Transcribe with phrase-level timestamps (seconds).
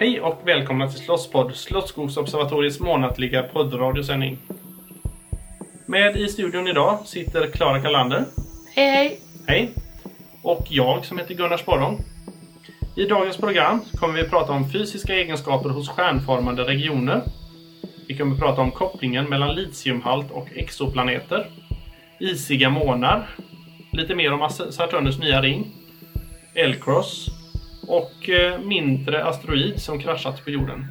[0.00, 4.38] Hej och välkomna till Slottspodd, Slottsskogsobservatoriets månatliga poddradiosändning.
[5.86, 8.24] Med i studion idag sitter Klara Kalander.
[8.74, 9.20] Hej hej!
[9.46, 9.70] Hej!
[10.42, 12.04] Och jag som heter Gunnar Sporrong.
[12.96, 17.22] I dagens program kommer vi att prata om fysiska egenskaper hos stjärnformande regioner.
[18.08, 21.50] Vi kommer att prata om kopplingen mellan litiumhalt och exoplaneter.
[22.18, 23.28] Isiga månar.
[23.92, 25.66] Lite mer om Saturnus nya ring.
[26.54, 27.37] L-cross.
[27.88, 30.86] Och eh, mindre asteroid som kraschat på jorden.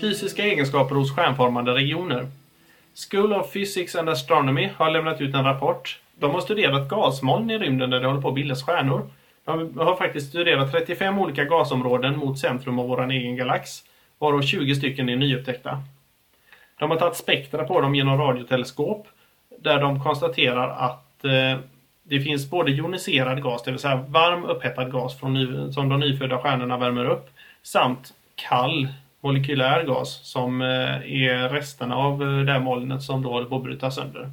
[0.00, 2.26] Fysiska egenskaper hos stjärnformande regioner.
[3.10, 6.00] School of Physics and Astronomy har lämnat ut en rapport.
[6.18, 9.10] De har studerat gasmoln i rymden där det håller på att bildas stjärnor.
[9.44, 13.84] De har faktiskt studerat 35 olika gasområden mot centrum av vår egen galax,
[14.18, 15.82] varav 20 stycken är nyupptäckta.
[16.84, 19.08] De har tagit spektra på dem genom radioteleskop
[19.58, 21.58] där de konstaterar att eh,
[22.02, 26.00] det finns både joniserad gas, det vill säga varm upphettad gas från ny, som de
[26.00, 27.30] nyfödda stjärnorna värmer upp,
[27.62, 28.88] samt kall
[29.20, 33.56] molekylär gas som eh, är resterna av eh, det här molnet som då håller på
[33.56, 34.30] att brytas sönder.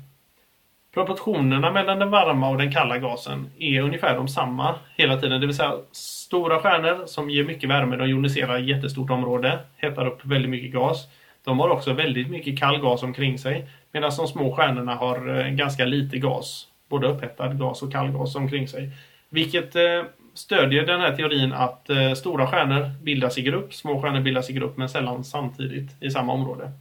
[0.94, 5.42] Proportionerna mellan den varma och den kalla gasen är ungefär de samma hela tiden.
[5.42, 10.08] Det vill säga stora stjärnor som ger mycket värme, de joniserar ett jättestort område, hettar
[10.08, 11.08] upp väldigt mycket gas.
[11.44, 15.47] De har också väldigt mycket kall gas omkring sig medan de små stjärnorna har eh,
[15.47, 18.90] ganska lite gas, både upphettad gas och kall gas omkring sig.
[19.29, 20.03] Vilket eh,
[20.34, 24.53] stödjer den här teorin att eh, stora stjärnor bildas i grupp, små stjärnor bildas i
[24.53, 26.72] grupp men sällan samtidigt i samma område.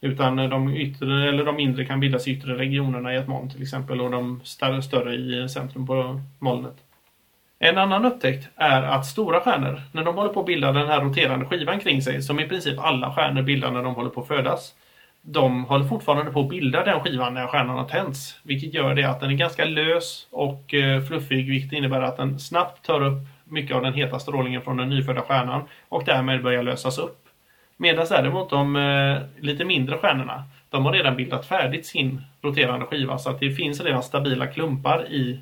[0.00, 3.62] Utan de, yttre, eller de mindre kan bildas i yttre regionerna i ett moln till
[3.62, 6.76] exempel och de större, större i centrum på molnet.
[7.62, 11.00] En annan upptäckt är att stora stjärnor, när de håller på att bilda den här
[11.00, 14.28] roterande skivan kring sig, som i princip alla stjärnor bildar när de håller på att
[14.28, 14.74] födas,
[15.22, 18.40] de håller fortfarande på att bilda den skivan när stjärnan har tänts.
[18.42, 22.38] Vilket gör det att den är ganska lös och eh, fluffig, vilket innebär att den
[22.38, 26.62] snabbt tar upp mycket av den heta strålningen från den nyfödda stjärnan och därmed börjar
[26.62, 27.28] lösas upp.
[27.76, 33.18] Medan däremot de eh, lite mindre stjärnorna, de har redan bildat färdigt sin roterande skiva
[33.18, 35.40] så att det finns redan stabila klumpar i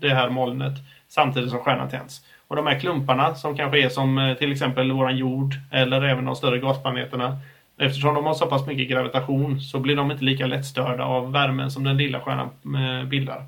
[0.00, 0.74] det här molnet
[1.08, 2.22] samtidigt som stjärnan tänds.
[2.48, 6.24] Och de här klumparna som kanske är som eh, till exempel våran jord eller även
[6.24, 7.38] de större gasplaneterna.
[7.78, 11.70] Eftersom de har så pass mycket gravitation så blir de inte lika lättstörda av värmen
[11.70, 13.44] som den lilla stjärnan eh, bildar.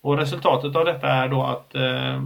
[0.00, 2.22] Och resultatet av detta är då att eh,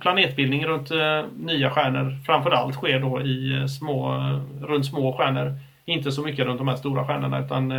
[0.00, 0.90] planetbildning runt
[1.36, 4.14] nya stjärnor framförallt sker då i små,
[4.60, 5.54] runt små stjärnor.
[5.84, 7.72] Inte så mycket runt de här stora stjärnorna utan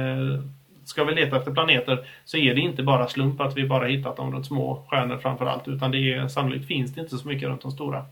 [0.85, 4.17] ska vi leta efter planeter så är det inte bara slump att vi bara hittat
[4.17, 7.61] dem runt små stjärnor framförallt utan det är, sannolikt finns det inte så mycket runt
[7.61, 8.05] de stora.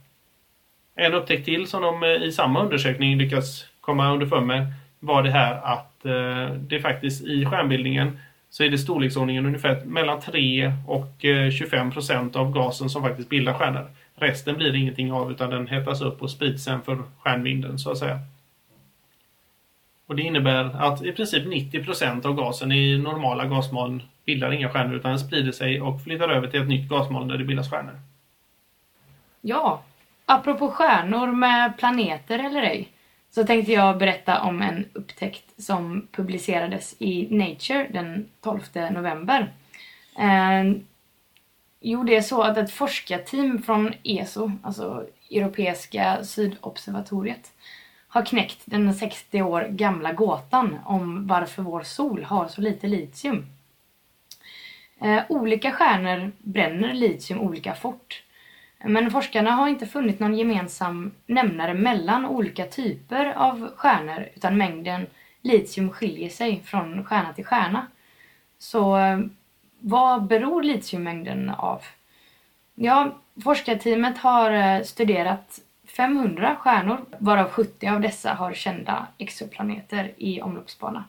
[0.96, 5.32] En upptäckt till som de eh, i samma undersökning lyckas komma underfund med var det
[5.32, 11.26] här att eh, det faktiskt i stjärnbildningen så är det storleksordningen ungefär mellan 3 och
[11.26, 13.88] eh, 25 procent av gasen som faktiskt bildar stjärnor.
[14.16, 17.92] Resten blir det ingenting av utan den hettas upp och sprids sen för stjärnvinden så
[17.92, 18.20] att säga.
[20.12, 24.70] Och det innebär att i princip 90 procent av gasen i normala gasmoln bildar inga
[24.70, 28.00] stjärnor utan sprider sig och flyttar över till ett nytt gasmoln där det bildas stjärnor.
[29.42, 29.84] Ja,
[30.26, 32.90] apropå stjärnor med planeter eller ej
[33.30, 39.54] så tänkte jag berätta om en upptäckt som publicerades i Nature den 12 november.
[40.20, 40.82] Eh,
[41.80, 47.52] jo, det är så att ett forskarteam från ESO, alltså Europeiska sydobservatoriet,
[48.12, 53.46] har knäckt den 60 år gamla gåtan om varför vår sol har så lite litium.
[55.02, 58.24] Eh, olika stjärnor bränner litium olika fort.
[58.84, 65.08] Men forskarna har inte funnit någon gemensam nämnare mellan olika typer av stjärnor utan mängden
[65.42, 67.88] litium skiljer sig från stjärna till stjärna.
[68.58, 69.20] Så eh,
[69.80, 71.82] vad beror litiummängden av?
[72.76, 75.60] Ja, forskarteamet har eh, studerat
[75.96, 81.04] 500 stjärnor, varav 70 av dessa har kända exoplaneter i omloppsbana.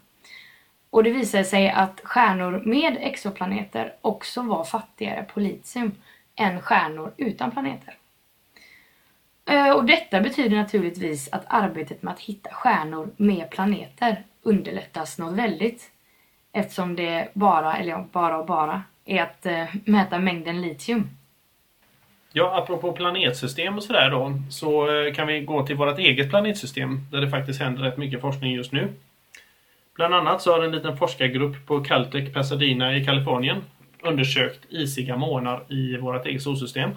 [0.91, 5.93] Och det visade sig att stjärnor med exoplaneter också var fattigare på litium
[6.37, 7.97] än stjärnor utan planeter.
[9.45, 15.39] Eh, och detta betyder naturligtvis att arbetet med att hitta stjärnor med planeter underlättas något
[15.39, 15.91] väldigt.
[16.53, 21.09] Eftersom det bara, eller ja, bara och bara, är att eh, mäta mängden litium.
[22.33, 27.01] Ja, apropå planetsystem och sådär då, så eh, kan vi gå till vårt eget planetsystem
[27.11, 28.89] där det faktiskt händer rätt mycket forskning just nu.
[29.95, 33.63] Bland annat så har en liten forskargrupp på Caltech Pasadena i Kalifornien
[34.03, 36.91] undersökt isiga månar i vårt eget solsystem.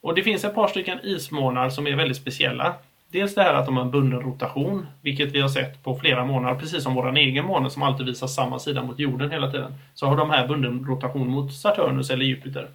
[0.00, 2.74] Och det finns ett par stycken ismånar som är väldigt speciella.
[3.08, 6.24] Dels det här att de har en bunden rotation, vilket vi har sett på flera
[6.24, 9.74] månader, precis som vår egen måne som alltid visar samma sida mot jorden hela tiden.
[9.94, 12.68] Så har de här bunden rotation mot Saturnus eller Jupiter.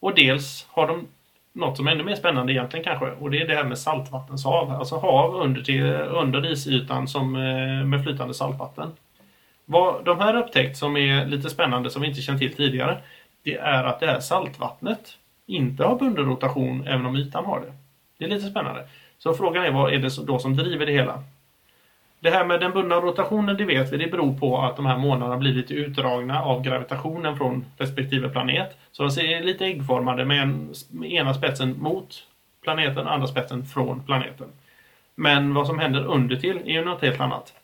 [0.00, 1.06] Och dels har de
[1.52, 4.70] något som är ännu mer spännande egentligen kanske, och det är det här med saltvattenshav.
[4.70, 8.90] Alltså hav under, till, under isytan som, eh, med flytande saltvatten.
[9.64, 12.98] Vad de här upptäckt som är lite spännande som vi inte känt till tidigare,
[13.42, 17.72] det är att det här saltvattnet inte har bunden rotation även om ytan har det.
[18.18, 18.88] Det är lite spännande.
[19.18, 21.24] Så frågan är vad är det då som driver det hela?
[22.20, 24.98] Det här med den bundna rotationen, det vet vi, det beror på att de här
[24.98, 28.76] månaderna blir lite utdragna av gravitationen från respektive planet.
[28.92, 32.24] Så de ser lite äggformade med, en, med ena spetsen mot
[32.62, 34.46] planeten, andra spetsen från planeten.
[35.14, 37.54] Men vad som händer under till är ju något helt annat.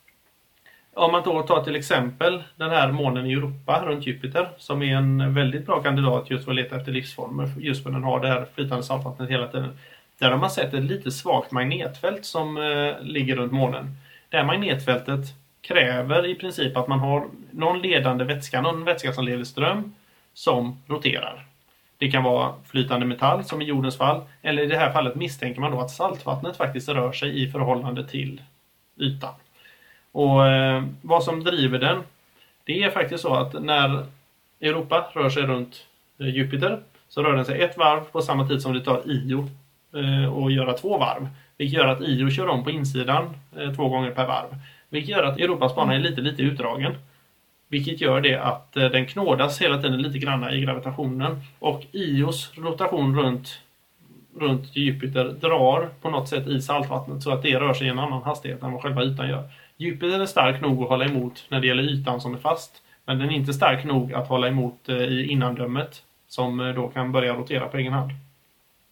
[0.93, 4.95] Om man då tar till exempel den här månen i Europa runt Jupiter som är
[4.95, 8.19] en väldigt bra kandidat just för att leta efter livsformer just för att den har
[8.19, 9.77] det här flytande saltvattnet hela tiden.
[10.19, 13.97] Där har man sett ett lite svagt magnetfält som eh, ligger runt månen.
[14.35, 15.25] Det här magnetfältet
[15.61, 19.95] kräver i princip att man har någon ledande vätska, någon vätska som leder ström
[20.33, 21.45] som roterar.
[21.97, 25.61] Det kan vara flytande metall som i jordens fall eller i det här fallet misstänker
[25.61, 28.41] man då att saltvattnet faktiskt rör sig i förhållande till
[28.97, 29.33] ytan.
[30.11, 32.03] Och eh, vad som driver den,
[32.63, 34.05] det är faktiskt så att när
[34.61, 35.85] Europa rör sig runt
[36.19, 36.79] eh, Jupiter
[37.09, 39.49] så rör den sig ett varv på samma tid som det tar Io
[39.95, 41.29] eh, göra två varv.
[41.57, 44.55] Vilket gör att Io kör om på insidan eh, två gånger per varv.
[44.89, 46.95] Vilket gör att Europas bana är lite, lite utdragen.
[47.67, 51.41] Vilket gör det att eh, den knådas hela tiden lite grann i gravitationen.
[51.59, 53.59] Och Ios rotation runt,
[54.39, 57.99] runt Jupiter drar på något sätt i saltvattnet så att det rör sig i en
[57.99, 59.43] annan hastighet än vad själva ytan gör.
[59.77, 62.81] Jupiter är stark nog att hålla emot när det gäller ytan som är fast.
[63.05, 66.87] Men den är inte stark nog att hålla emot eh, i innandömet som eh, då
[66.87, 68.11] kan börja rotera på egen hand.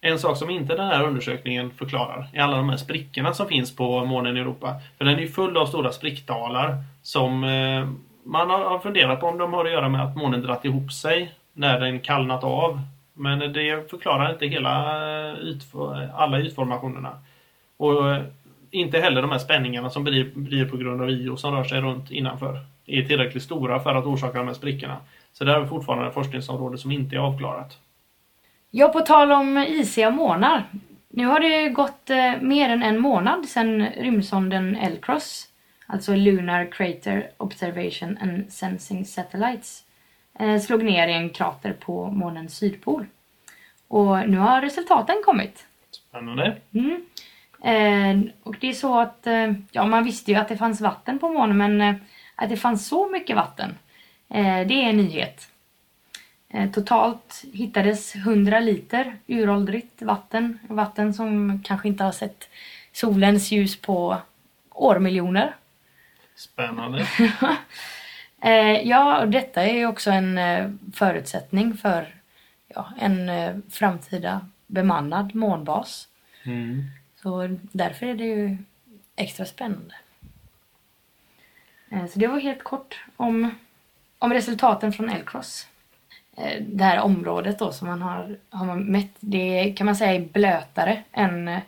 [0.06, 3.76] En sak som inte den här undersökningen förklarar är alla de här sprickorna som finns
[3.76, 4.74] på månen i Europa.
[4.98, 7.88] För den är full av stora sprickdalar som eh,
[8.24, 11.32] man har funderat på om de har att göra med att månen dratt ihop sig
[11.52, 12.80] när den kallnat av.
[13.14, 14.80] Men det förklarar inte hela
[15.30, 17.18] eh, ytfor- alla ytformationerna.
[17.76, 18.22] Och eh,
[18.70, 21.80] inte heller de här spänningarna som blir, blir på grund av Io som rör sig
[21.80, 24.96] runt innanför är tillräckligt stora för att orsaka de här sprickorna.
[25.32, 27.78] Så det här är fortfarande ett forskningsområde som inte är avklarat.
[28.76, 30.64] Ja, på tal om isiga månar.
[31.08, 35.48] Nu har det gått eh, mer än en månad sedan rymdsonden L-Cross,
[35.86, 39.84] alltså Lunar Crater Observation and Sensing Satellites,
[40.38, 43.06] eh, slog ner i en krater på månens sydpol.
[43.88, 45.66] Och nu har resultaten kommit.
[45.90, 46.56] Spännande.
[46.72, 47.04] Mm.
[47.64, 51.18] Eh, och det är så att, eh, ja man visste ju att det fanns vatten
[51.18, 51.94] på månen men eh,
[52.34, 53.78] att det fanns så mycket vatten,
[54.28, 55.48] eh, det är en nyhet.
[56.54, 62.48] Eh, totalt hittades 100 liter uråldrigt vatten, vatten som kanske inte har sett
[62.92, 64.16] solens ljus på
[64.70, 65.56] årmiljoner.
[66.34, 67.06] Spännande.
[68.40, 72.14] Eh, ja, och detta är ju också en eh, förutsättning för
[72.68, 76.08] ja, en framtida bemannad månbas.
[76.42, 76.84] Mm.
[77.22, 78.56] Så därför är det ju
[79.16, 79.94] extra spännande.
[81.90, 83.54] Så det var helt kort om,
[84.18, 85.68] om resultaten från L-Cross.
[86.36, 90.14] Eh, Det här området då som man har, har man mätt, det kan man säga
[90.14, 91.58] är blötare än eh,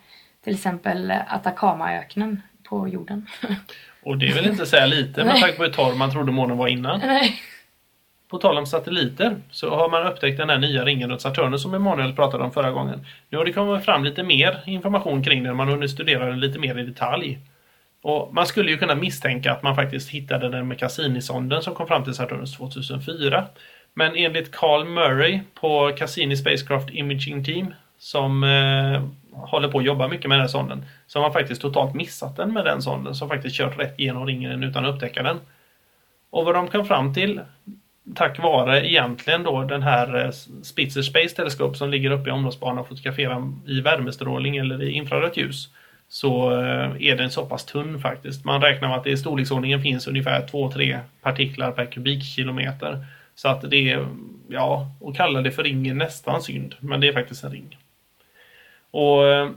[0.44, 3.26] till exempel Atacamaöknen på jorden.
[4.02, 6.56] Och det är väl inte säga lite med tanke på hur torr man trodde månen
[6.56, 7.00] var innan.
[7.00, 7.40] Nej.
[8.28, 11.75] På tal om satelliter så har man upptäckt den här nya ringen runt Saturnus som
[11.75, 13.06] Emanuel pratade om förra gången.
[13.30, 16.40] Nu har det kommit fram lite mer information kring den, man har hunnit studera den
[16.40, 17.38] lite mer i detalj.
[18.02, 21.87] Och man skulle ju kunna misstänka att man faktiskt hittade den med Cassini-sonden som kom
[21.87, 23.46] fram till Saturnus 2004.
[23.98, 30.08] Men enligt Carl Murray på Cassini Spacecraft Imaging Team som eh, håller på att jobba
[30.08, 33.14] mycket med den här sonden så har man faktiskt totalt missat den med den sonden
[33.14, 35.40] som faktiskt kört rätt igenom ringen utan att upptäcka den.
[36.30, 37.40] Och vad de kom fram till
[38.14, 40.30] tack vare egentligen då den här eh,
[40.62, 45.36] Spitzer Space Telescope som ligger uppe i omloppsbanan och fotograferar i värmestrålning eller i infrarött
[45.36, 45.68] ljus
[46.08, 48.44] så eh, är den så pass tunn faktiskt.
[48.44, 53.06] Man räknar med att det i storleksordningen finns ungefär 2-3 partiklar per kubikkilometer.
[53.37, 54.09] Så att det är,
[54.49, 57.78] ja, att kalla det för ring är nästan synd, men det är faktiskt en ring.
[58.90, 59.50] Och eh,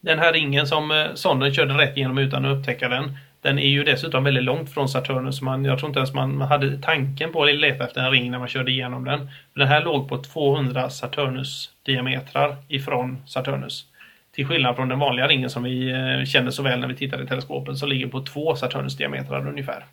[0.00, 3.16] den här ringen som eh, sonden körde rätt igenom utan att upptäcka den,
[3.46, 5.42] den är ju dessutom väldigt långt från Saturnus.
[5.42, 8.38] Man, jag tror inte ens man hade tanken på att leta efter en ring när
[8.38, 9.30] man körde igenom den.
[9.54, 13.86] Den här låg på 200 Saturnus-diametrar ifrån Saturnus.
[14.32, 17.22] Till skillnad från den vanliga ringen som vi eh, känner så väl när vi tittar
[17.22, 19.84] i teleskopen som ligger på två Saturnus-diametrar ungefär.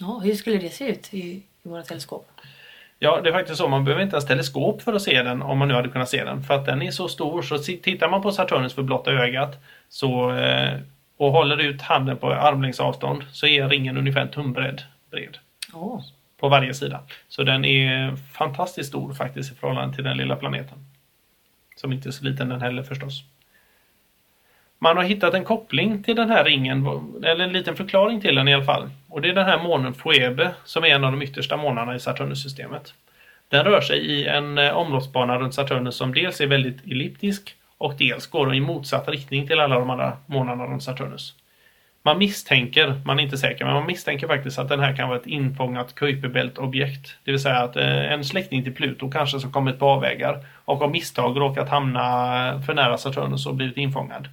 [0.00, 2.28] Ja, hur skulle det se ut i, i våra teleskop?
[2.98, 3.68] Ja, det är faktiskt så.
[3.68, 6.24] Man behöver inte ens teleskop för att se den om man nu hade kunnat se
[6.24, 6.42] den.
[6.42, 10.32] För att den är så stor så tittar man på Saturnus för blotta ögat så,
[10.32, 10.80] eh,
[11.16, 15.38] och håller ut handen på armlängds avstånd så är ringen ungefär en tumbredd bred
[15.74, 16.00] Åh,
[16.40, 17.00] på varje sida.
[17.28, 20.78] Så den är fantastiskt stor faktiskt i förhållande till den lilla planeten.
[21.76, 23.24] Som inte är så liten den heller förstås.
[24.78, 26.86] Man har hittat en koppling till den här ringen,
[27.24, 28.90] eller en liten förklaring till den i alla fall.
[29.08, 32.00] Och det är den här månen Phoebe som är en av de yttersta månarna i
[32.00, 32.94] Saturnus-systemet.
[33.48, 37.94] Den rör sig i en eh, omloppsbana runt Saturnus som dels är väldigt elliptisk och
[37.98, 41.34] dels går i motsatt riktning till alla de andra månarna runt Saturnus.
[42.02, 45.18] Man misstänker, man är inte säker, men man misstänker faktiskt att den här kan vara
[45.18, 47.16] ett infångat Kuiperbelt-objekt.
[47.24, 50.82] Det vill säga att eh, en släkting till Pluto kanske som kommit på avvägar och
[50.82, 54.28] av misstag råkat hamna för nära Saturnus och blivit infångad.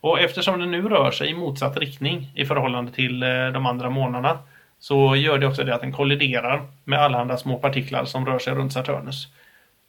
[0.00, 3.90] Och eftersom den nu rör sig i motsatt riktning i förhållande till eh, de andra
[3.90, 4.38] månarna
[4.78, 8.54] så gör det också det att den kolliderar med allehanda små partiklar som rör sig
[8.54, 9.28] runt Saturnus.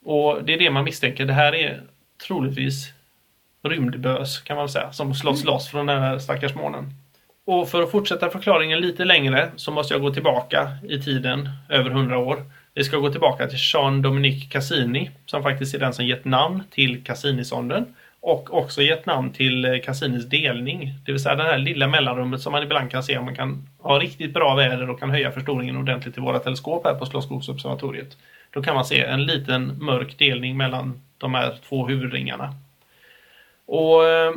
[0.05, 1.25] Och det är det man misstänker.
[1.25, 1.81] Det här är
[2.27, 2.93] troligtvis
[3.63, 6.93] rymdbös kan man säga, som slåss loss från den här stackars månen.
[7.45, 11.89] Och för att fortsätta förklaringen lite längre så måste jag gå tillbaka i tiden över
[11.89, 12.45] 100 år.
[12.73, 17.03] Vi ska gå tillbaka till Jean-Dominique Cassini som faktiskt är den som gett namn till
[17.03, 20.93] Cassini-sonden och också gett namn till eh, Cassinis delning.
[21.05, 23.67] Det vill säga det här lilla mellanrummet som man ibland kan se om man kan
[23.79, 28.17] ha riktigt bra väder och kan höja förstoringen ordentligt i våra teleskop här på Slottsskogsobservatoriet.
[28.51, 32.55] Då kan man se en liten mörk delning mellan de här två huvudringarna.
[33.65, 34.33] Och eh,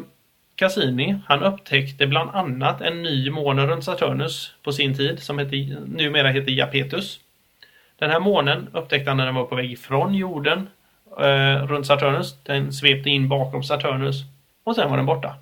[0.56, 5.86] Cassini, han upptäckte bland annat en ny måne runt Saturnus på sin tid som heter,
[5.86, 7.20] numera heter Japetus.
[7.98, 10.68] Den här månen upptäckte han när den var på väg ifrån jorden
[11.20, 12.42] eh, runt Saturnus.
[12.42, 14.22] Den svepte in bakom Saturnus
[14.64, 15.34] och sen var den borta.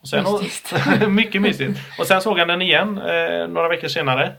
[0.00, 0.74] Och sen, Mystiskt.
[1.08, 1.80] mycket mystiskt.
[1.98, 4.32] Och sen såg han den igen eh, några veckor senare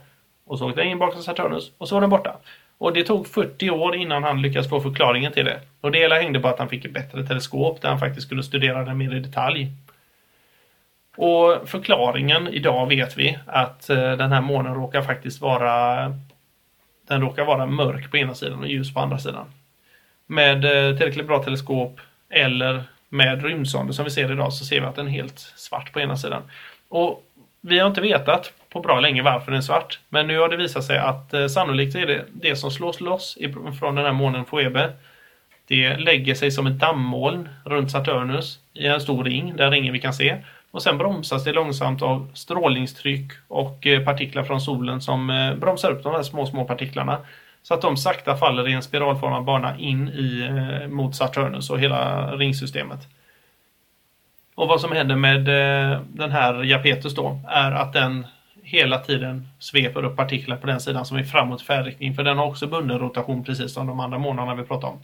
[0.46, 2.36] och såg den in bakom Saturnus och så var den borta.
[2.78, 5.60] Och det tog 40 år innan han lyckades få förklaringen till det.
[5.82, 8.44] Och det hela hängde på att han fick ett bättre teleskop där han faktiskt skulle
[8.44, 9.72] studera den mer i detalj.
[11.18, 16.14] Och förklaringen idag vet vi att eh, den här månen råkar faktiskt vara
[17.08, 19.46] den råkar vara mörk på ena sidan och ljus på andra sidan.
[20.28, 24.86] Med eh, tillräckligt bra teleskop eller med rymdsonder som vi ser idag så ser vi
[24.86, 26.42] att den är helt svart på ena sidan.
[26.90, 27.24] Och
[27.62, 30.00] vi har inte vetat på bra länge varför den är svart.
[30.10, 33.38] Men nu har det visat sig att eh, sannolikt är det det som slås loss
[33.80, 34.92] från den här månen Phoebe.
[35.68, 40.00] Det lägger sig som ett dammoln runt Saturnus i en stor ring, den ringen vi
[40.00, 40.38] kan se.
[40.72, 45.92] Och sen bromsas det långsamt av strålningstryck och eh, partiklar från solen som eh, bromsar
[45.92, 47.18] upp de här små, små partiklarna.
[47.68, 51.80] Så att de sakta faller i en spiralformad bana in i, eh, mot Saturnus och
[51.80, 53.08] hela ringsystemet.
[54.56, 58.28] Och vad som händer med eh, den här Japetus då är att den
[58.64, 62.16] hela tiden sveper upp partiklar på den sidan som är framåt färdriktning.
[62.16, 65.00] För den har också bunden rotation precis som de andra månaderna vi pratade om.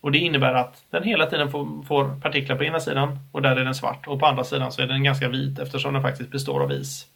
[0.00, 3.56] Och det innebär att den hela tiden får, får partiklar på ena sidan och där
[3.56, 4.06] är den svart.
[4.06, 7.11] Och på andra sidan så är den ganska vit eftersom den faktiskt består av is.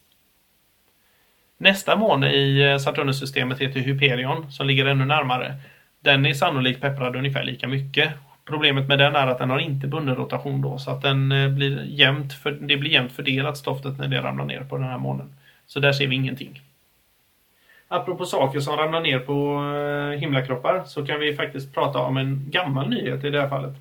[1.59, 5.55] Nästa måne i Saturnussystemet Saturnus-systemet heter Hyperion som ligger ännu närmare.
[6.01, 8.13] Den är sannolikt pepprad ungefär lika mycket.
[8.45, 11.49] Problemet med den är att den har inte bunden rotation då så att den eh,
[11.49, 14.99] blir jämnt för, det blir jämnt fördelat stoftet när det ramlar ner på den här
[14.99, 15.35] månen.
[15.67, 16.61] Så där ser vi ingenting.
[17.89, 22.51] Apropå saker som ramlar ner på eh, himlakroppar så kan vi faktiskt prata om en
[22.51, 23.75] gammal nyhet i det här fallet.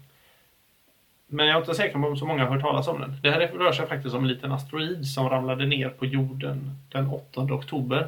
[1.27, 3.15] Men jag är inte säker på om så många har hört talas om den.
[3.21, 7.07] Det här rör sig faktiskt om en liten asteroid som ramlade ner på jorden den
[7.07, 8.07] 8 oktober.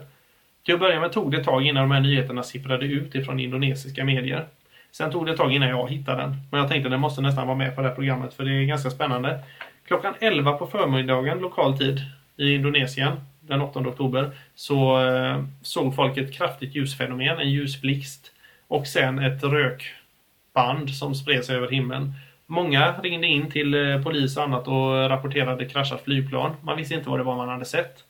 [0.65, 3.39] Till att börja med tog det ett tag innan de här nyheterna sipprade ut ifrån
[3.39, 4.45] indonesiska medier.
[4.91, 6.35] Sen tog det ett tag innan jag hittade den.
[6.51, 8.51] Men jag tänkte att den måste nästan vara med på det här programmet för det
[8.51, 9.39] är ganska spännande.
[9.87, 12.01] Klockan 11 på förmiddagen lokal tid
[12.37, 18.31] i Indonesien den 8 oktober så eh, såg folk ett kraftigt ljusfenomen, en ljusblixt
[18.67, 22.13] och sen ett rökband som spred sig över himlen.
[22.49, 26.55] Många ringde in till eh, polis och annat och rapporterade kraschat flygplan.
[26.61, 28.03] Man visste inte vad det var man hade sett.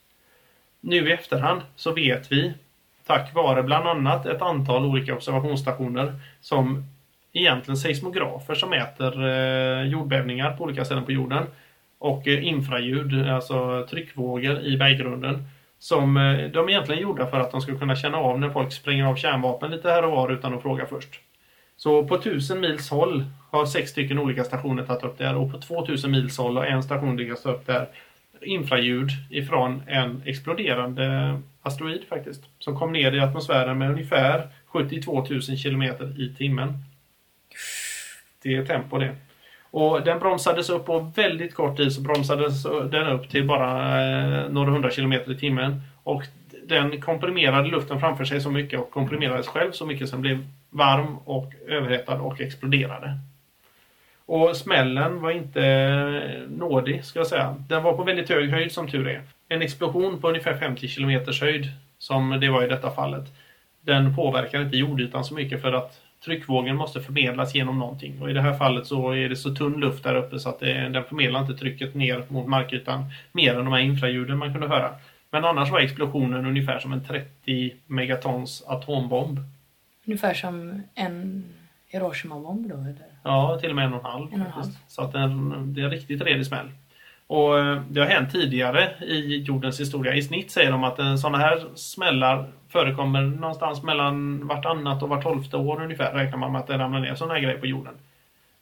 [0.82, 2.54] Nu i efterhand så vet vi
[3.06, 6.86] tack vare bland annat ett antal olika observationsstationer som
[7.34, 11.46] egentligen seismografer som mäter eh, jordbävningar på olika ställen på jorden
[12.00, 15.48] och eh, infraljud, alltså tryckvågor i berggrunden
[15.80, 16.14] som
[16.54, 19.16] de egentligen gjorde gjorda för att de skulle kunna känna av när folk spränger av
[19.16, 21.22] kärnvapen lite här och var utan att fråga först.
[21.78, 25.52] Så på 1000 mils håll har sex stycken olika stationer tagit upp det här och
[25.52, 27.88] på 2000 mils håll har en station lyckats ta upp det här
[28.42, 32.44] infraljud ifrån en exploderande asteroid faktiskt.
[32.60, 36.74] Som kom ner i atmosfären med ungefär 72 000 kilometer i timmen.
[38.44, 39.16] Det är tempo det.
[39.72, 44.50] Och den bromsades upp på väldigt kort tid så bromsades den upp till bara eh,
[44.50, 45.82] några hundra kilometer i timmen.
[46.04, 46.24] Och
[46.66, 50.46] den komprimerade luften framför sig så mycket och komprimerades själv så mycket så den blev
[50.70, 53.18] varm och överhettad och exploderade.
[54.26, 57.56] Och smällen var inte eh, nådig, ska jag säga.
[57.68, 59.22] Den var på väldigt hög höjd som tur är.
[59.50, 63.26] En explosion på ungefär 50 km höjd, som det var i detta fallet,
[63.82, 68.22] den påverkar inte jordytan så mycket för att tryckvågen måste förmedlas genom någonting.
[68.22, 70.60] Och i det här fallet så är det så tunn luft där uppe så att
[70.60, 74.68] det, den förmedlar inte trycket ner mot markytan mer än de här infraljuden man kunde
[74.68, 74.90] höra.
[75.32, 79.40] Men annars var explosionen ungefär som en 30 megatons atombomb.
[80.08, 81.46] Ungefär som en
[81.88, 83.06] Hiroshima-bomb då, eller?
[83.24, 84.34] Ja, till och med en och en halv.
[84.34, 84.92] En och en faktiskt.
[84.92, 86.72] Så att den, det är en riktigt redig smäll.
[87.28, 90.16] Och eh, det har hänt tidigare i jordens historia.
[90.16, 95.24] I snitt säger de att eh, sådana här smällar förekommer någonstans mellan vartannat och vart
[95.24, 96.14] tolfte år ungefär.
[96.14, 97.94] Räknar man med att det ramlar ner sådana här grejer på jorden.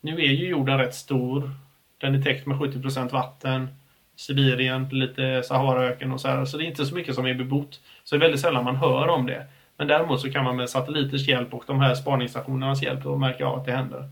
[0.02, 1.52] Nu är ju jorden rätt stor.
[1.98, 3.68] Den är täckt med 70% vatten.
[4.16, 6.46] Sibirien, lite Saharaöken och så här.
[6.46, 7.80] Så det är inte så mycket som är bebott.
[8.04, 9.46] Så det är väldigt sällan man hör om det.
[9.78, 13.46] Men däremot så kan man med satelliters hjälp och de här spaningsstationernas hjälp då märka
[13.46, 14.10] av att det händer.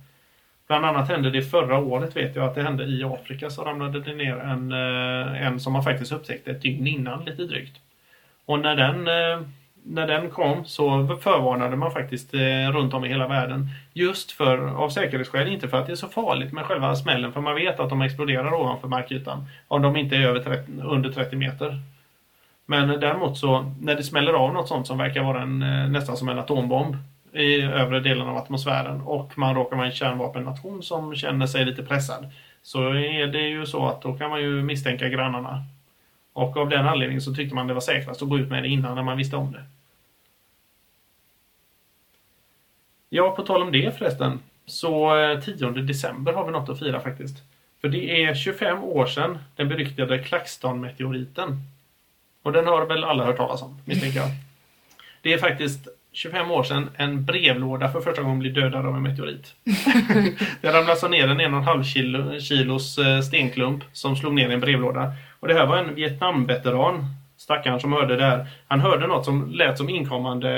[0.68, 4.00] Bland annat hände det förra året vet jag att det hände i Afrika så ramlade
[4.00, 7.78] det ner en, eh, en som man faktiskt upptäckte ett dygn innan lite drygt.
[8.46, 9.48] Och när den, eh,
[9.86, 13.70] när den kom så förvarnade man faktiskt eh, runt om i hela världen.
[13.94, 17.42] Just för, av säkerhetsskäl, inte för att det är så farligt med själva smällen för
[17.42, 19.46] man vet att de exploderar ovanför markytan.
[19.68, 21.80] Om de inte är över 30, under 30 meter.
[22.66, 26.18] Men däremot så när det smäller av något sånt som verkar vara en, eh, nästan
[26.18, 26.98] som en atombomb
[27.34, 31.84] i övre delen av atmosfären och man råkar vara en kärnvapennation som känner sig lite
[31.84, 35.64] pressad så är det ju så att då kan man ju misstänka grannarna.
[36.34, 38.70] Och av den anledningen så tyckte man det var säkrast att gå ut med det
[38.70, 39.64] innan när man visste om det.
[43.10, 44.40] Ja, på tal om det förresten.
[44.66, 47.44] Så eh, 10 december har vi något att fira faktiskt.
[47.82, 51.60] För det är 25 år sedan den beryktade Claxton-meteoriten
[52.44, 54.30] och den har väl alla hört talas om, misstänker jag.
[55.22, 59.02] Det är faktiskt 25 år sedan en brevlåda för första gången blev dödad av en
[59.02, 59.56] meteorit.
[60.62, 64.60] det ramlade så ner en 1,5 kilo, kilos eh, stenklump som slog ner i en
[64.60, 65.14] brevlåda.
[65.40, 67.06] Och det här var en Vietnamveteran,
[67.38, 68.48] stackaren som hörde det här.
[68.68, 70.52] Han hörde något som lät som inkommande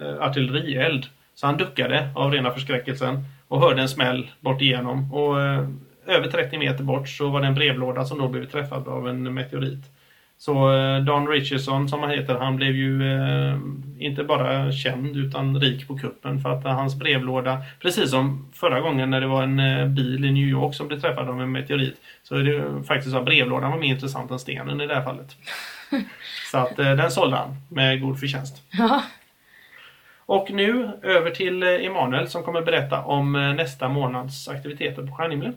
[0.00, 1.06] eh, artillerield.
[1.34, 5.14] Så han duckade av rena förskräckelsen och hörde en smäll bort igenom.
[5.14, 5.68] Och eh,
[6.06, 9.34] över 30 meter bort så var det en brevlåda som då blev träffad av en
[9.34, 9.95] meteorit.
[10.38, 13.58] Så eh, Don Richardson som han heter, han blev ju eh,
[13.98, 19.10] inte bara känd utan rik på kuppen för att hans brevlåda, precis som förra gången
[19.10, 21.96] när det var en eh, bil i New York som blev träffad av en meteorit,
[22.22, 25.02] så är det faktiskt så att brevlådan var mer intressant än stenen i det här
[25.02, 25.36] fallet.
[26.50, 28.62] så att eh, den sålde han med god förtjänst.
[28.70, 29.02] Ja.
[30.26, 35.12] Och nu över till eh, Emanuel som kommer berätta om eh, nästa månads aktiviteter på
[35.12, 35.54] stjärnhimlen.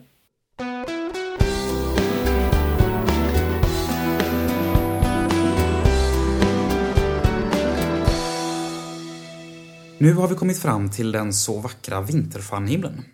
[10.02, 13.04] Nu har vi kommit fram till den så vackra vinterstjärnhimlen.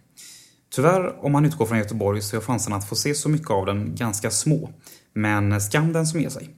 [0.75, 3.66] Tyvärr, om man utgår från Göteborg så är chanserna att få se så mycket av
[3.66, 4.70] den ganska små.
[5.12, 6.51] Men skam den som ger sig.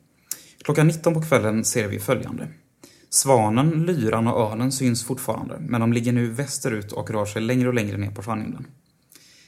[0.64, 2.48] Klockan 19 på kvällen ser vi följande.
[3.10, 7.68] Svanen, lyran och örnen syns fortfarande, men de ligger nu västerut och rör sig längre
[7.68, 8.66] och längre ner på stjärnhimlen.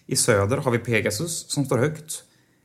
[0.07, 2.23] I söder har vi Pegasus som står högt.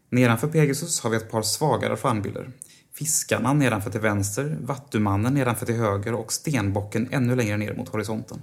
[0.09, 2.51] Nedanför Pegasus har vi ett par svagare stjärnbilder.
[2.97, 8.41] Fiskarna nedanför till vänster, Vattumannen nedanför till höger och Stenbocken ännu längre ner mot horisonten.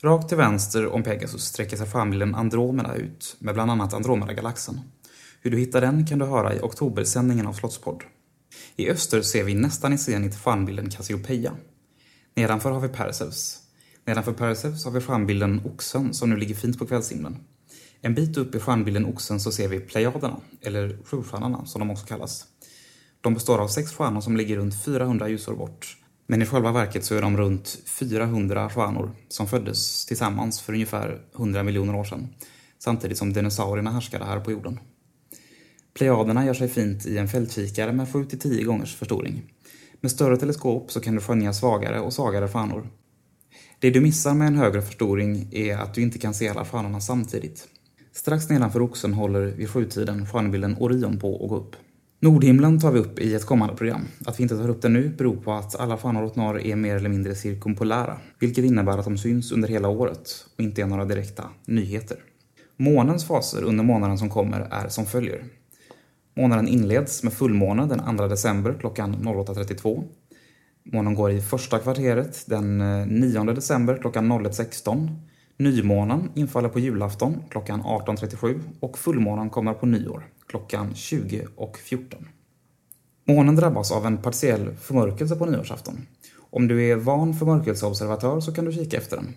[0.00, 4.80] Rakt till vänster om Pegasus sträcker sig stjärnbilden Andromeda ut med bland annat Andromeda-galaxen.
[5.40, 8.02] Hur du hittar den kan du höra i oktobersändningen av Slottspodd.
[8.76, 11.52] I öster ser vi nästan i zenit stjärnbilden Cassiopeia.
[12.34, 13.58] Nedanför har vi Perseus.
[14.04, 17.36] Nedanför Perseus har vi stjärnbilden Oxen som nu ligger fint på kvällshimlen.
[18.00, 22.06] En bit upp i stjärnbilden Oxen så ser vi Plejaderna, eller Sjustjärnorna som de också
[22.06, 22.46] kallas.
[23.24, 25.96] De består av sex stjärnor som ligger runt 400 ljusår bort.
[26.26, 31.20] Men i själva verket så är de runt 400 stjärnor som föddes tillsammans för ungefär
[31.36, 32.28] 100 miljoner år sedan.
[32.78, 34.80] Samtidigt som dinosaurierna härskade här på jorden.
[35.94, 39.42] Plejaderna gör sig fint i en fältkikare med 7-10 gångers förstoring.
[40.00, 42.88] Med större teleskop så kan du skönja svagare och svagare stjärnor.
[43.78, 47.00] Det du missar med en högre förstoring är att du inte kan se alla stjärnorna
[47.00, 47.68] samtidigt.
[48.12, 51.76] Strax nedanför oxen håller vid sjutiden stjärnbilden Orion på att gå upp.
[52.24, 54.08] Nordhimlen tar vi upp i ett kommande program.
[54.26, 56.76] Att vi inte tar upp den nu beror på att alla fanor åt norr är
[56.76, 60.86] mer eller mindre cirkumpolära, vilket innebär att de syns under hela året och inte är
[60.86, 62.16] några direkta nyheter.
[62.76, 65.44] Månens faser under månaden som kommer är som följer.
[66.36, 70.04] Månaden inleds med fullmåne den 2 december klockan 08.32.
[70.84, 75.08] Månen går i första kvarteret den eh, 9 december klockan 01.16.
[75.58, 80.24] Nymånen infaller på julafton klockan 18.37 och fullmånen kommer på nyår
[80.54, 82.14] klockan 20.14.
[83.24, 86.06] Månen drabbas av en partiell förmörkelse på nyårsafton.
[86.50, 89.36] Om du är van förmörkelseobservatör så kan du kika efter den.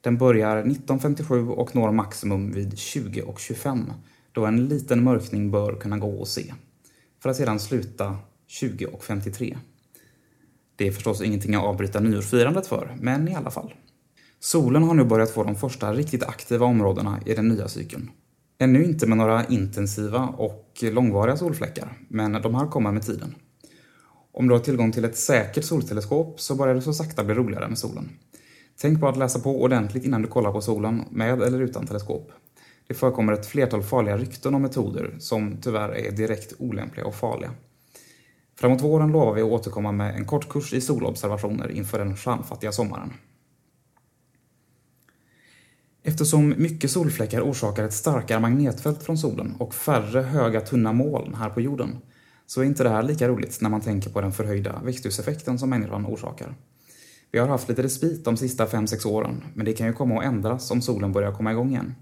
[0.00, 3.92] Den börjar 19.57 och når maximum vid 20.25
[4.32, 6.54] då en liten mörkning bör kunna gå att se.
[7.22, 8.16] För att sedan sluta
[8.48, 9.56] 20.53.
[10.76, 13.74] Det är förstås ingenting att avbryta nyårsfirandet för, men i alla fall.
[14.40, 18.10] Solen har nu börjat få de första riktigt aktiva områdena i den nya cykeln.
[18.64, 23.34] Ännu inte med några intensiva och långvariga solfläckar, men de här kommer med tiden.
[24.32, 27.68] Om du har tillgång till ett säkert solteleskop så börjar det så sakta bli roligare
[27.68, 28.10] med solen.
[28.80, 32.32] Tänk på att läsa på ordentligt innan du kollar på solen, med eller utan teleskop.
[32.86, 37.50] Det förekommer ett flertal farliga rykten om metoder som tyvärr är direkt olämpliga och farliga.
[38.60, 42.72] Framåt våren lovar vi att återkomma med en kort kurs i solobservationer inför den stjärnfattiga
[42.72, 43.12] sommaren.
[46.06, 51.50] Eftersom mycket solfläckar orsakar ett starkare magnetfält från solen och färre höga tunna moln här
[51.50, 51.98] på jorden
[52.46, 55.70] så är inte det här lika roligt när man tänker på den förhöjda växthuseffekten som
[55.70, 56.54] människan orsakar.
[57.32, 60.24] Vi har haft lite respit de sista 5-6 åren, men det kan ju komma att
[60.24, 61.94] ändras om solen börjar komma igång igen.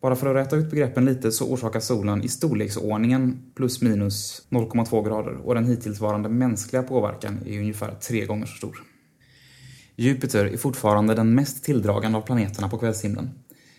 [0.00, 5.04] Bara för att rätta ut begreppen lite så orsakar solen i storleksordningen plus minus 0,2
[5.04, 8.93] grader och den hittillsvarande mänskliga påverkan är ungefär tre gånger så stor.
[9.96, 13.30] Jupiter är fortfarande den mest tilldragande av planeterna på kvällshimlen.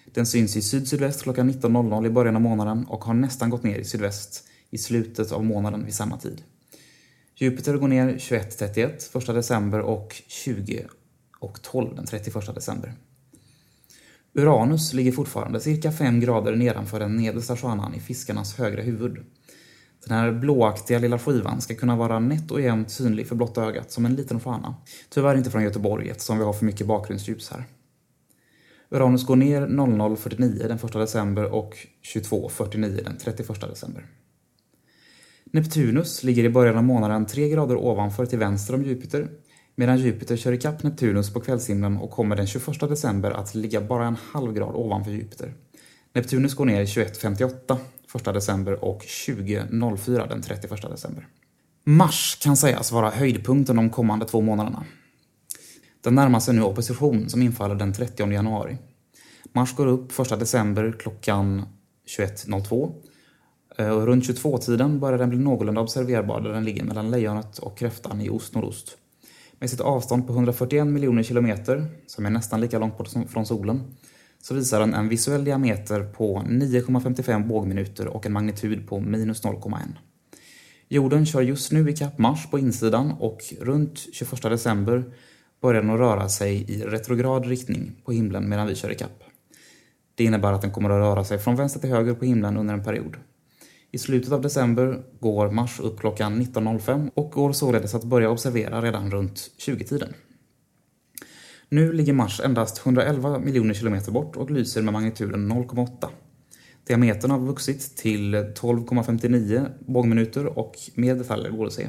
[0.06, 3.78] Den syns i sydsydväst klockan 19.00 i början av månaden och har nästan gått ner
[3.80, 6.42] i sydväst i slutet av månaden vid samma tid.
[7.36, 12.94] Jupiter går ner 21.31 1 december och 20.12 den 31 december.
[14.34, 19.18] Uranus ligger fortfarande cirka 5 grader nedanför den nedersta stjärnan i fiskarnas högra huvud.
[20.06, 23.92] Den här blåaktiga lilla skivan ska kunna vara nätt och jämnt synlig för blotta ögat
[23.92, 24.76] som en liten stjärna.
[25.10, 27.64] Tyvärr inte från Göteborg eftersom vi har för mycket bakgrundsljus här.
[28.90, 31.76] Uranus går ner 00.49 den 1 december och
[32.14, 34.06] 22.49 den 31 december.
[35.46, 39.28] Neptunus ligger i början av månaden 3 grader ovanför till vänster om Jupiter
[39.76, 44.08] medan Jupiter kör ikapp Neptunus på kvällshimlen och kommer den 21 december att ligga bara
[44.08, 45.54] en halv grad ovanför Jupiter.
[46.14, 47.78] Neptunus går ner 21.58
[48.16, 51.28] 1 december och 20.04 den 31 december.
[51.84, 54.86] Mars kan sägas vara höjdpunkten de kommande två månaderna.
[56.02, 58.78] Den närmar sig nu opposition som infaller den 30 januari.
[59.54, 61.66] Mars går upp 1 december klockan
[62.18, 62.94] 21.02
[63.78, 67.78] eh, och runt 22-tiden börjar den bli någorlunda observerbar där den ligger mellan lejonet och
[67.78, 68.98] kräftan i ost-nordost.
[69.60, 73.84] Med sitt avstånd på 141 miljoner kilometer, som är nästan lika långt bort från solen,
[74.48, 79.80] så visar den en visuell diameter på 9,55 bågminuter och en magnitud på minus 0,1.
[80.88, 85.04] Jorden kör just nu i kapp Mars på insidan och runt 21 december
[85.62, 89.24] börjar den att röra sig i retrograd riktning på himlen medan vi kör i kapp.
[90.16, 92.74] Det innebär att den kommer att röra sig från vänster till höger på himlen under
[92.74, 93.18] en period.
[93.92, 98.82] I slutet av december går Mars upp klockan 19.05 och går således att börja observera
[98.82, 100.14] redan runt 20-tiden.
[101.70, 106.08] Nu ligger Mars endast 111 miljoner kilometer bort och lyser med magnituden 0,8.
[106.88, 111.88] Diametern har vuxit till 12,59 bågminuter och mer detaljer går att se.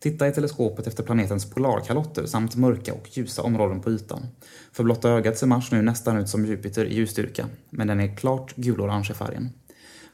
[0.00, 4.26] Titta i teleskopet efter planetens polarkalotter samt mörka och ljusa områden på ytan.
[4.72, 8.16] För blotta ögat ser Mars nu nästan ut som Jupiter i ljusstyrka, men den är
[8.16, 9.48] klart gulorange i färgen.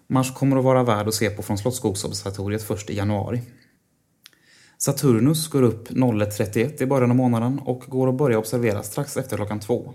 [0.07, 3.42] Mars kommer att vara värd att se på från Slottsskogsobservatoriet först i januari.
[4.79, 9.37] Saturnus går upp 01.31 i början av månaden och går att börja observera strax efter
[9.37, 9.95] klockan två.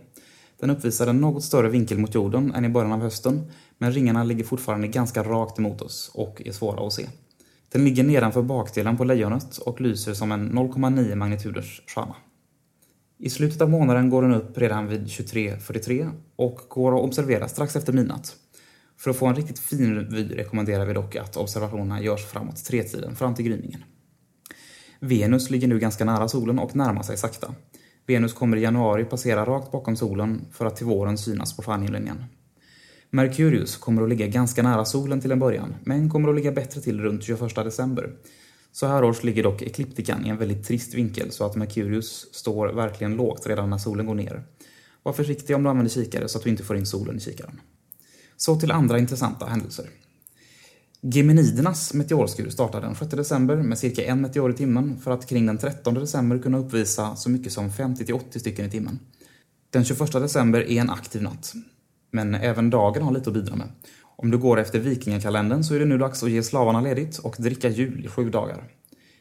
[0.60, 4.24] Den uppvisar en något större vinkel mot jorden än i början av hösten, men ringarna
[4.24, 7.08] ligger fortfarande ganska rakt emot oss och är svåra att se.
[7.72, 12.16] Den ligger nedanför bakdelen på lejonet och lyser som en 0,9 magnituders stjärna.
[13.18, 17.76] I slutet av månaden går den upp redan vid 23.43 och går att observera strax
[17.76, 18.36] efter midnatt.
[18.98, 23.16] För att få en riktigt fin vy rekommenderar vi dock att observationerna görs framåt tretiden
[23.16, 23.84] fram till gryningen.
[25.04, 27.56] Venus ligger nu ganska nära solen och närmar sig sakta.
[28.08, 32.04] Venus kommer i januari passera rakt bakom solen för att till våren synas på stjärnhimlen
[32.04, 32.26] igen.
[33.10, 36.82] Merkurius kommer att ligga ganska nära solen till en början, men kommer att ligga bättre
[36.82, 38.16] till runt 21 december.
[38.72, 42.68] Så här års ligger dock ekliptikan i en väldigt trist vinkel så att Merkurius står
[42.68, 44.44] verkligen lågt redan när solen går ner.
[45.04, 47.62] Var försiktig om du använder kikare så att du inte får in solen i kikaren.
[48.38, 49.86] Så till andra intressanta händelser.
[51.04, 55.46] Geminidernas meteorskur startar den 6 december med cirka en meteor i timmen för att kring
[55.46, 59.00] den 13 december kunna uppvisa så mycket som 50-80 stycken i timmen.
[59.70, 61.54] Den 21 december är en aktiv natt.
[62.12, 63.68] Men även dagen har lite att bidra med.
[64.16, 67.36] Om du går efter vikingakalendern så är det nu dags att ge slavarna ledigt och
[67.40, 68.64] dricka jul i sju dagar.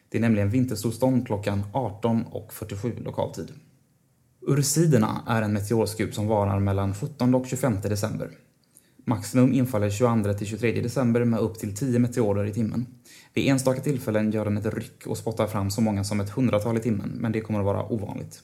[0.09, 3.53] Det är nämligen vintersolstånd klockan 18.47 lokal tid.
[4.47, 8.31] Ursiderna är en meteorskur som varar mellan 17 och 25 december.
[9.05, 12.87] Maximum infaller 22 till 23 december med upp till 10 meteorer i timmen.
[13.35, 16.77] Vid enstaka tillfällen gör den ett ryck och spottar fram så många som ett hundratal
[16.77, 18.43] i timmen, men det kommer att vara ovanligt.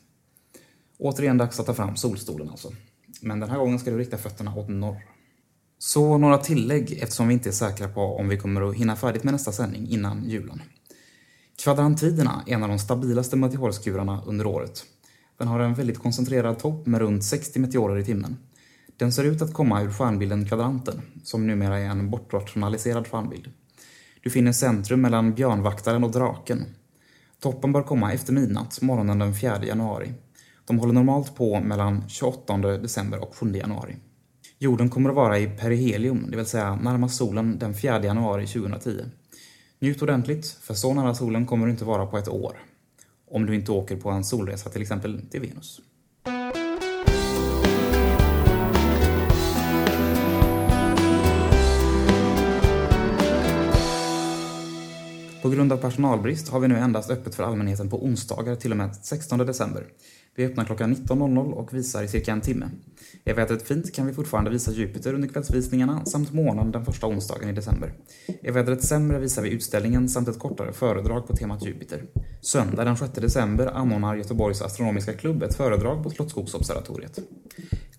[0.99, 2.73] Återigen dags att ta fram solstolen alltså.
[3.21, 5.03] Men den här gången ska du rikta fötterna åt norr.
[5.79, 9.25] Så några tillägg eftersom vi inte är säkra på om vi kommer att hinna färdigt
[9.25, 10.63] med nästa sändning innan julen.
[11.65, 14.85] Kvadrantiderna är en av de stabilaste meteorskurarna under året.
[15.39, 18.37] Den har en väldigt koncentrerad topp med runt 60 meteorer i timmen.
[18.99, 23.49] Den ser ut att komma ur stjärnbilden kvadranten, som numera är en bortrationaliserad stjärnbild.
[24.23, 26.65] Du finner centrum mellan björnvaktaren och draken.
[27.41, 30.13] Toppen bör komma efter midnatt, morgonen den 4 januari.
[30.67, 33.97] De håller normalt på mellan 28 december och 7 januari.
[34.59, 39.05] Jorden kommer att vara i perihelium, det vill säga närmast solen den 4 januari 2010.
[39.79, 42.57] Njut ordentligt, för så nära solen kommer du inte vara på ett år.
[43.31, 45.81] Om du inte åker på en solresa till exempel till Venus.
[55.47, 58.77] På grund av personalbrist har vi nu endast öppet för allmänheten på onsdagar till och
[58.77, 59.87] med 16 december.
[60.37, 62.67] Vi öppnar klockan 19.00 och visar i cirka en timme.
[63.25, 67.49] Är vädret fint kan vi fortfarande visa Jupiter under kvällsvisningarna samt månen den första onsdagen
[67.49, 67.93] i december.
[68.43, 72.03] Är vädret sämre visar vi utställningen samt ett kortare föredrag på temat Jupiter.
[72.41, 77.19] Söndag den 6 december anordnar Göteborgs astronomiska klubb ett föredrag på Slottsskogsobservatoriet.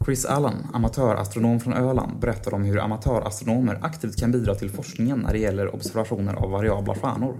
[0.05, 5.33] Chris Allen, amatörastronom från Öland, berättar om hur amatörastronomer aktivt kan bidra till forskningen när
[5.33, 7.37] det gäller observationer av variabla stjärnor.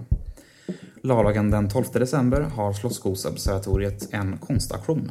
[1.02, 5.10] Lördagen den 12 december har Slottsskogsobservatoriet en konstaktion.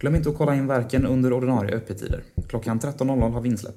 [0.00, 2.22] Glöm inte att kolla in verken under ordinarie öppettider.
[2.48, 3.74] Klockan 13.00 har vi insläpp.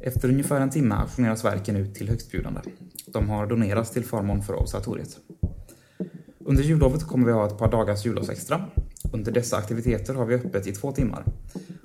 [0.00, 2.60] Efter ungefär en timme auktioneras verken ut till högstbjudande.
[3.06, 5.16] De har donerats till förmån för observatoriet.
[6.38, 8.64] Under jullovet kommer vi ha ett par dagars jullovsextra.
[9.12, 11.24] Under dessa aktiviteter har vi öppet i två timmar.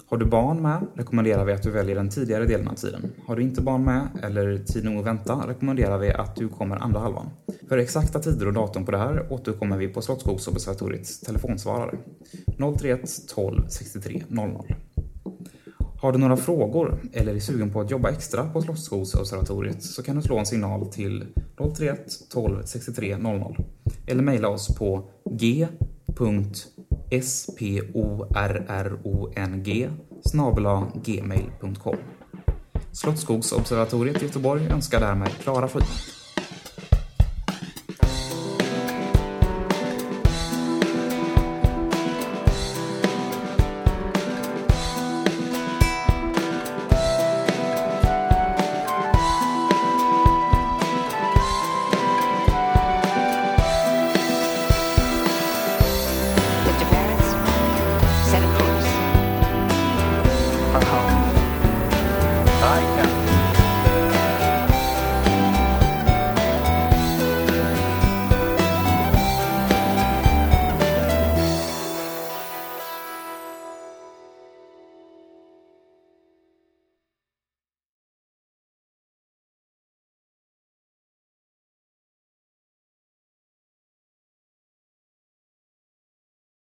[0.10, 3.12] Har du barn med rekommenderar vi att du väljer den tidigare delen av tiden.
[3.28, 6.76] Har du inte barn med eller tid nog att vänta rekommenderar vi att du kommer
[6.76, 7.30] andra halvan.
[7.70, 11.98] För exakta tider och datum på det här återkommer vi på Slottsskogsobservatoriets telefonsvarare
[12.80, 14.76] 031 12 63 00.
[16.02, 20.16] Har du några frågor eller är sugen på att jobba extra på Slottsskogsobservatoriet så kan
[20.16, 21.26] du slå en signal till
[21.76, 23.58] 031 12 63 00
[24.08, 26.52] eller mejla oss på g.sporrong
[31.04, 31.98] gmail.com
[32.92, 36.19] Slottsskogsobservatoriet i Göteborg önskar därmed klara skidor.